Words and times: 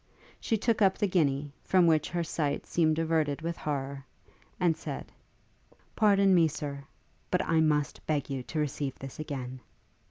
She 0.39 0.57
took 0.57 0.81
up 0.81 0.97
the 0.97 1.05
guinea, 1.05 1.53
from 1.63 1.85
which 1.85 2.09
her 2.09 2.23
sight 2.23 2.65
seemed 2.65 2.97
averted 2.97 3.43
with 3.43 3.55
horror, 3.55 4.03
and 4.59 4.75
said, 4.75 5.11
'Pardon 5.95 6.33
me, 6.33 6.47
Sir, 6.47 6.85
but 7.29 7.45
I 7.45 7.59
must 7.61 8.03
beg 8.07 8.27
you 8.27 8.41
to 8.41 8.57
receive 8.57 8.97
this 8.97 9.19
again.' 9.19 9.59